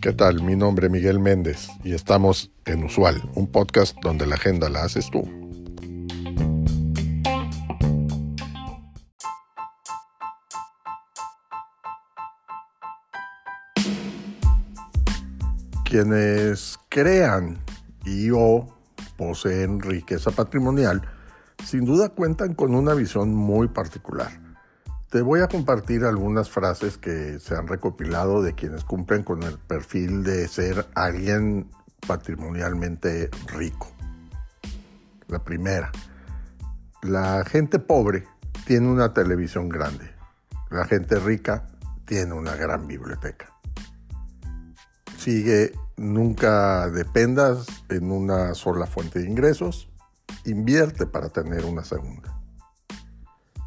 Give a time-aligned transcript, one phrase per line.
[0.00, 0.42] ¿Qué tal?
[0.42, 4.84] Mi nombre es Miguel Méndez y estamos en Usual, un podcast donde la agenda la
[4.84, 5.22] haces tú.
[15.84, 17.58] Quienes crean
[18.04, 18.66] y o
[19.16, 21.02] poseen riqueza patrimonial,
[21.64, 24.45] sin duda cuentan con una visión muy particular.
[25.10, 29.56] Te voy a compartir algunas frases que se han recopilado de quienes cumplen con el
[29.56, 31.70] perfil de ser alguien
[32.08, 33.92] patrimonialmente rico.
[35.28, 35.92] La primera,
[37.02, 38.26] la gente pobre
[38.66, 40.10] tiene una televisión grande.
[40.70, 41.68] La gente rica
[42.04, 43.52] tiene una gran biblioteca.
[45.18, 49.88] Sigue, nunca dependas en una sola fuente de ingresos.
[50.44, 52.40] Invierte para tener una segunda.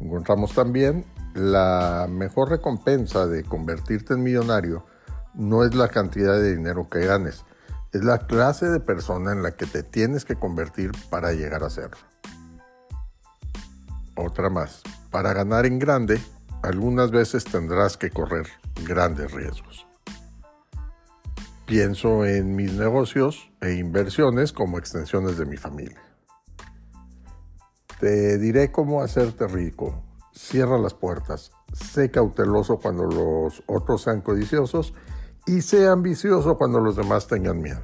[0.00, 1.04] Encontramos también
[1.36, 4.86] la mejor recompensa de convertirte en millonario
[5.34, 7.44] no es la cantidad de dinero que ganes,
[7.92, 11.68] es la clase de persona en la que te tienes que convertir para llegar a
[11.68, 11.98] serlo.
[14.14, 16.18] Otra más, para ganar en grande,
[16.62, 18.46] algunas veces tendrás que correr
[18.86, 19.86] grandes riesgos.
[21.66, 26.00] Pienso en mis negocios e inversiones como extensiones de mi familia.
[28.00, 30.02] Te diré cómo hacerte rico.
[30.36, 31.50] Cierra las puertas.
[31.72, 34.92] Sé cauteloso cuando los otros sean codiciosos
[35.46, 37.80] y sé ambicioso cuando los demás tengan miedo.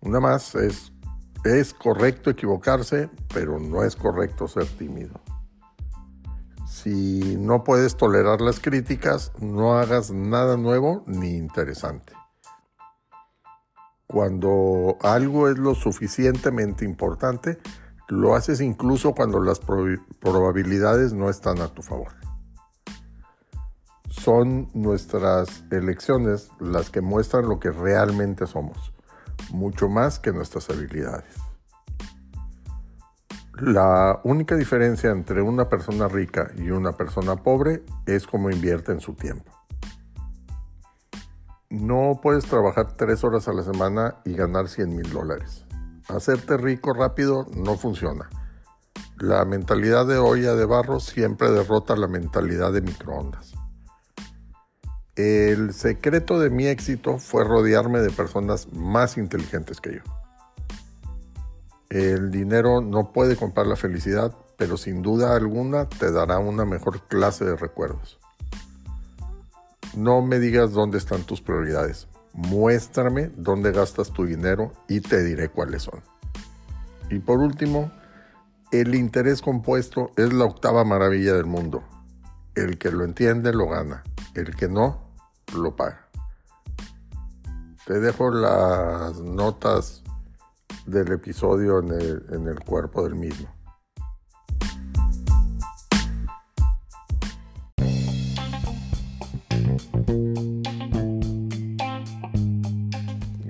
[0.00, 0.92] Una más es,
[1.44, 5.20] es correcto equivocarse, pero no es correcto ser tímido.
[6.64, 12.12] Si no puedes tolerar las críticas, no hagas nada nuevo ni interesante.
[14.06, 17.58] Cuando algo es lo suficientemente importante,
[18.08, 22.12] lo haces incluso cuando las probabilidades no están a tu favor.
[24.08, 28.92] Son nuestras elecciones las que muestran lo que realmente somos,
[29.50, 31.34] mucho más que nuestras habilidades.
[33.58, 39.00] La única diferencia entre una persona rica y una persona pobre es cómo invierte en
[39.00, 39.50] su tiempo.
[41.70, 45.64] No puedes trabajar tres horas a la semana y ganar 100 mil dólares
[46.16, 48.28] hacerte rico rápido no funciona.
[49.18, 53.52] La mentalidad de olla de barro siempre derrota la mentalidad de microondas.
[55.14, 60.02] El secreto de mi éxito fue rodearme de personas más inteligentes que yo.
[61.90, 67.06] El dinero no puede comprar la felicidad, pero sin duda alguna te dará una mejor
[67.06, 68.18] clase de recuerdos.
[69.94, 75.48] No me digas dónde están tus prioridades muéstrame dónde gastas tu dinero y te diré
[75.48, 76.02] cuáles son.
[77.10, 77.90] Y por último,
[78.70, 81.82] el interés compuesto es la octava maravilla del mundo.
[82.54, 84.02] El que lo entiende lo gana,
[84.34, 85.10] el que no
[85.54, 86.08] lo paga.
[87.86, 90.02] Te dejo las notas
[90.86, 93.48] del episodio en el, en el cuerpo del mismo.